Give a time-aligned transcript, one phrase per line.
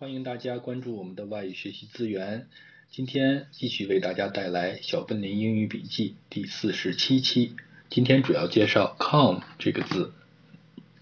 [0.00, 2.48] 欢迎大家关注我们的外语学习资源。
[2.90, 7.54] 今天继续为大家带来《小笨林英语笔记》第四十七期。
[7.90, 10.14] 今天主要介绍 come 这个字，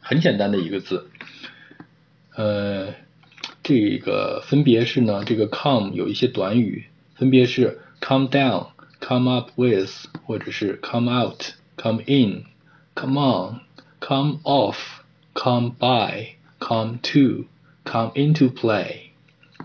[0.00, 1.08] 很简单的一个字。
[2.36, 2.92] 呃，
[3.62, 6.84] 这个分别是呢，这个 come 有一些短语，
[7.14, 11.42] 分别是 come down、come up with，或者是 come out、
[11.78, 12.44] come in、
[12.94, 13.60] come on、
[14.00, 14.76] come off、
[15.32, 17.46] come by、come to。
[17.84, 19.10] Come into play，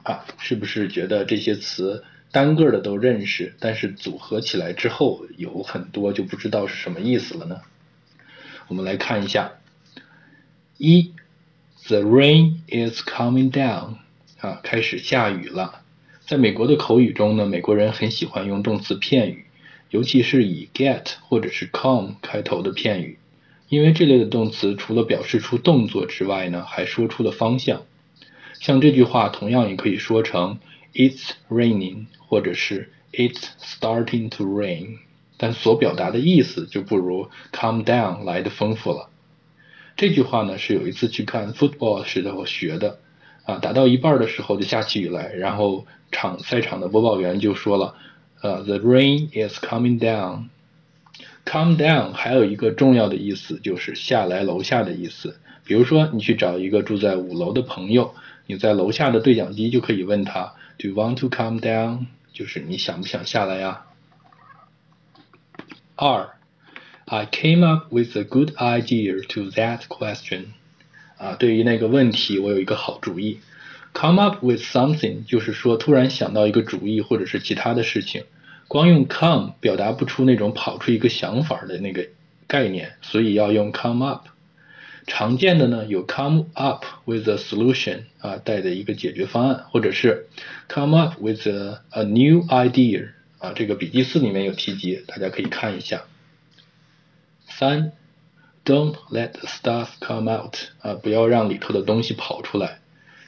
[0.03, 7.61] 啊，是不是觉得这些词单个的都认识，但是组合起来之后有很多就不知道是什么意思了呢？
[8.67, 9.51] 我们来看一下，
[10.77, 11.13] 一
[11.85, 13.97] ，The rain is coming down，
[14.41, 15.83] 啊，开始下雨了。
[16.25, 19.45] 在美国的口语中呢，美国人很喜欢用动词片语，
[19.89, 23.19] 尤其是以 get 或者是 come 开头的片语，
[23.69, 27.83] 因为这类的动词除了表示出动作之外呢，还说出了方向。
[28.59, 30.59] 像这句话同样也可以说成
[30.93, 34.97] It's raining，或者是 It's starting to rain，
[35.37, 39.09] 但所表达的意思就不如 Calm down 来的丰富了。
[39.95, 42.99] 这句话呢是有一次去看 football 时候学的，
[43.45, 47.95] 啊，打到一半的时候就下起雨来，然后场赛场的播报员就说了，
[48.41, 50.45] 呃，The rain is coming down。
[51.45, 55.37] Come down 还有一个重要的意思就是下来楼下的意思。
[55.63, 58.13] 比如说你去找一个住在五楼的朋友。
[58.47, 62.07] 你在楼下的对讲机就可以问他，Do you want to come down？
[62.33, 63.83] 就是你想不想下来呀？
[65.95, 66.29] 二
[67.05, 70.45] ，I came up with a good idea to that question。
[71.17, 73.39] 啊，对于那个问题，我有一个好主意。
[73.93, 78.25] Come up with something 就是说突然想到一个主意或者是其他的事情，
[78.67, 82.07] 光用 come 表达不出那种跑出一个想法的那个
[82.47, 84.27] 概念，所以要用 come up。
[85.07, 90.27] 常见的呢有 come up with a solution 啊带的一个解决方案，或者是
[90.67, 96.03] come up with a a new idea 啊这个笔记四里面有提及，大家可以看一下。
[97.47, 97.93] 三
[98.65, 102.79] ，Don't let stuff come out 啊不要让里头的东西跑出来。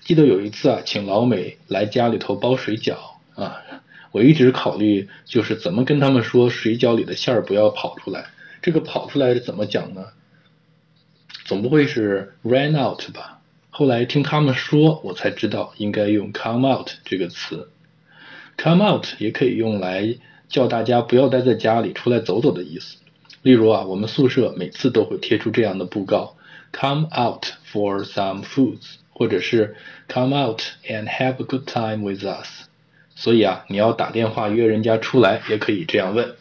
[0.01, 2.97] 记得有一次啊，请老美来家里头包水饺
[3.35, 3.63] 啊，
[4.11, 8.27] 我一直考虑就是怎么跟他们说水饺里的馅儿不要跑出来。
[8.61, 10.07] 这个跑出来怎么讲呢？
[11.49, 13.39] 总不会是 ran out 吧？
[13.71, 17.69] 后来听他们说，我才知道应该用 come out 这个词。
[18.55, 20.15] come out 也可以用来
[20.47, 22.97] 叫大家不要待在家里，出来走走的意思。
[23.41, 26.35] 例如啊，我们宿舍每次都会贴出这样的布告
[26.71, 29.75] ：come out for some foods，或者是
[30.07, 32.67] come out and have a good time with us。
[33.15, 36.35] 所以啊，你要打电话约人家出来，也可以这样问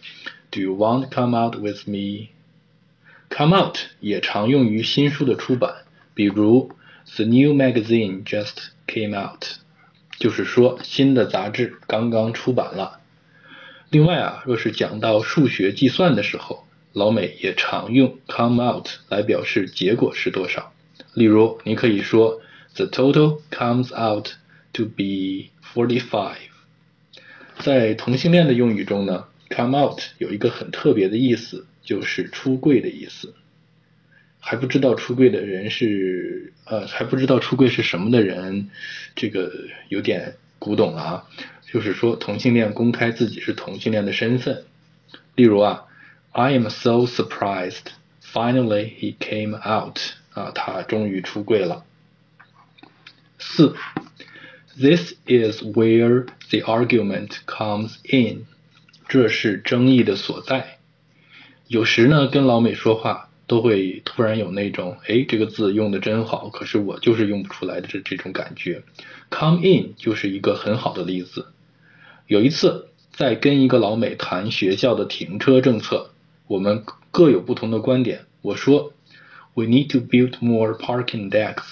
[0.50, 2.28] ：Do you want come out with me？
[3.30, 5.84] Come out 也常用于新书的出版，
[6.14, 6.72] 比如
[7.14, 9.44] The new magazine just came out，
[10.18, 13.00] 就是说新的杂志刚刚出版了。
[13.90, 20.72] 另外啊，若是讲到数学计算的时候，老美也常用 come out 来表示结果是多少。
[21.14, 22.40] 例如，你可以说
[22.74, 24.30] The total comes out
[24.72, 26.36] to be forty-five。
[27.58, 31.66] 在同性恋的用语中呢，come out 有一个很特别的意思。
[31.88, 33.34] 就是出柜的意思，
[34.40, 38.68] 还不知道出柜的人是呃还不知道出柜是什么的人，
[39.16, 39.50] 这个
[39.88, 41.28] 有点古董了啊。
[41.72, 44.64] 就是说同性恋公开自己是同性恋的身份，
[45.34, 45.86] 例如啊
[46.32, 47.86] ，I am so surprised,
[48.22, 49.98] finally he came out
[50.34, 51.86] 啊，他终于出柜了。
[53.38, 53.74] 四
[54.78, 58.44] ，This is where the argument comes in，
[59.08, 60.77] 这是争议的所在。
[61.68, 68.82] 有时呢，跟老美说话都会突然有那种，哎，这个字用的真好，可是我就是用不出来的这这种感觉。
[69.30, 71.48] Come in 就是一个很好的例子。
[72.26, 76.10] 有一次在跟一个老美谈学校的停车政策，
[76.46, 78.26] 我们各有不同的观点。
[78.40, 78.94] 我说
[79.52, 81.64] ，We need to build more parking decks。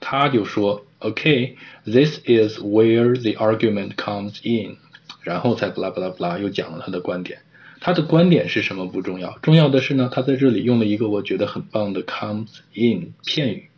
[0.00, 4.76] 他就说，OK，this is where the argument comes in。
[5.22, 7.40] 然后才巴拉巴拉巴拉又讲了他的观点。
[7.80, 13.68] 他的观点是什么不重要，重要的是呢，他在这里用了一个我觉得很棒的 comes in 片语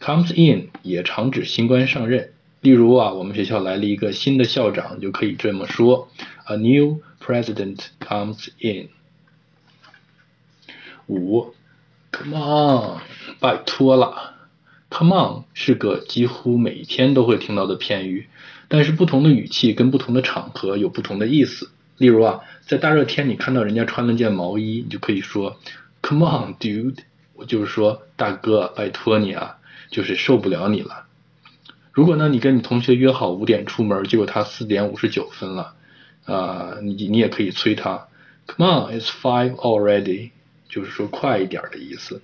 [0.00, 2.32] ，comes in 也常指新官上任。
[2.60, 6.08] 例如啊，我们学校来了一个新的校长，就可以这么说
[6.46, 8.88] ：A new president comes in。
[11.06, 11.54] 五
[12.10, 13.00] ，Come on，
[13.38, 14.34] 拜托了
[14.90, 18.26] ，Come on 是个几乎每天都会听到的片语，
[18.66, 21.70] 但是不同的语气跟不同的场合有不同的意思。
[21.98, 25.58] 例如啊，在大热天，你看到人家穿了件毛衣，你就可以说
[26.02, 26.98] ，Come on, dude，
[27.34, 29.58] 我就是说，大哥，拜托你啊，
[29.90, 31.06] 就是受不了你了。
[31.92, 35.74] 如果呢，你跟你同学约好五点出门，结果他四点五十九分了，
[36.26, 38.08] 啊，你你也可以催他
[38.46, 40.30] ，Come on, it's five already，
[40.68, 42.20] 就是说快一点的意思。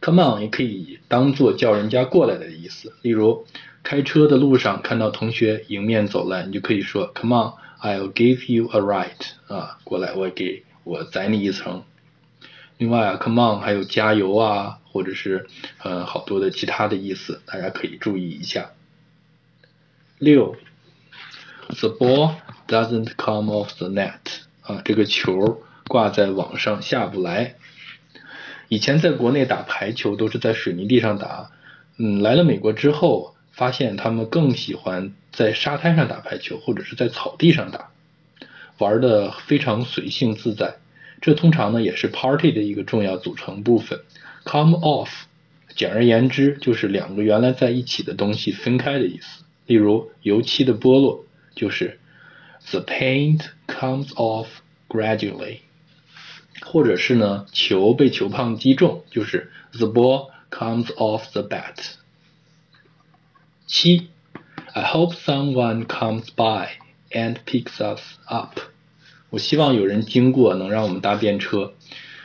[0.00, 2.94] Come on 也可以当做叫人家过来的意思。
[3.02, 3.46] 例如，
[3.82, 11.84] 开车的路上看到同学迎面走来，你就可以说 Come on, I'll give you a ride，啊，过来，我给我载你一程。
[12.78, 14.78] 另外啊，Come on 还有加油啊。
[14.96, 15.46] 或者是
[15.82, 18.70] 呃好多的其他的意思，大家可以注意一下。
[20.18, 20.56] 六
[21.68, 22.36] ，The ball
[22.66, 24.20] doesn't come off the net
[24.62, 27.56] 啊，这个球挂在网上下不来。
[28.68, 31.50] 以前在国内打排球都是在水泥地上打，
[31.98, 37.88] 嗯，来了美国之后，发现他们更喜欢在沙滩上打排球，或者是在草地上打，
[38.76, 40.76] 玩的非常随性自在。
[41.22, 44.02] 这通常呢也是 party 的一个重要组成部分。
[44.44, 45.08] Come off，
[45.74, 49.42] 简而言之就是两个原来在一起的东西分开的意思。
[49.64, 51.24] 例如，油漆的剥落
[51.54, 51.98] 就是
[52.70, 54.48] The paint comes off
[54.86, 55.60] gradually，
[56.60, 61.96] 或者是呢，球被球胖击中就是 The ball comes off the bat。
[63.66, 64.10] 七
[64.74, 66.68] ，I hope someone comes by
[67.10, 68.60] and picks us up。
[69.28, 71.74] 我希望有人经过能让我们搭便车。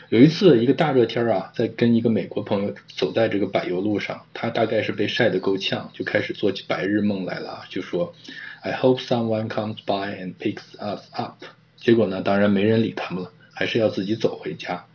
[0.10, 8.14] 有一次，一个大热天啊，在跟一个美国朋友走在这个柏油路上，他大概是被晒得够呛，就开始做起白日梦来了，就说
[8.62, 11.44] ：“I hope someone comes by and picks us up。”
[11.76, 14.86] 结果呢，当然没人理他们了，还是要自己走回家。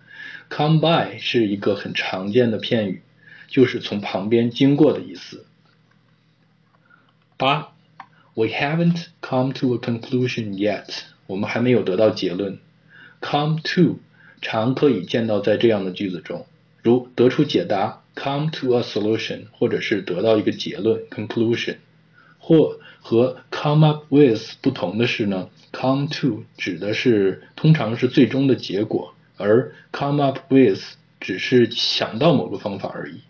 [0.49, 3.03] Come by 是一个很常见的片语，
[3.49, 5.45] 就是从旁边经过的意思。
[7.37, 7.73] 八
[8.35, 10.87] ，We haven't come to a conclusion yet，
[11.27, 12.59] 我们还没有得到结论。
[13.21, 13.99] Come to。
[14.43, 16.47] 常可以见到在这样的句子中，
[16.83, 21.77] 如得出解答 come to a solution，或者是得到一个结论 conclusion。
[22.39, 30.83] 或和 come up with 不同的是呢，come to 指的是通常是最终的结果，而 come up with
[31.19, 33.23] 只是想到某个方法而已。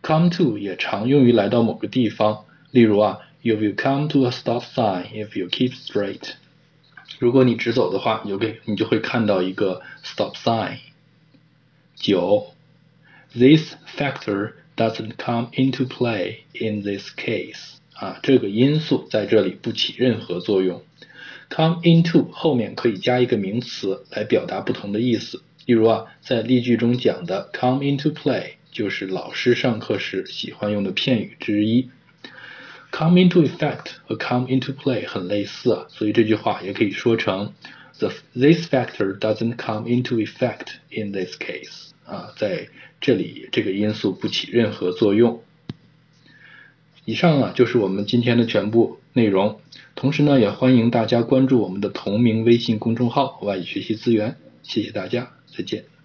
[0.00, 6.32] come to 也常用于来到某个地方，例如啊，you will come to a stop sign if you keep straight。
[7.20, 10.78] 如果你直走的话，你就给你就会看到一个 stop sign。
[11.94, 12.48] 九
[13.32, 17.76] ，this factor doesn't come into play in this case。
[17.94, 20.82] 啊，这个因素在这里不起任何作用。
[21.48, 25.42] come into 后面可以加一个名词来表达不同的意思。
[25.64, 31.88] 例如啊，在例句中讲的 come into play 就是老师上课时喜欢用的片语之一。
[32.90, 37.52] Come into effect 和 come into play 很类似啊，所以这句话也可以说成
[37.98, 42.68] the this factor doesn't come into effect in this case 啊，在
[43.00, 45.42] 这里这个因素不起任何作用。
[47.04, 49.60] 以上啊就是我们今天的全部内容，
[49.94, 55.95] 同时呢也欢迎大家关注我们的同名微信公众号外语学习资源，谢谢大家，再见。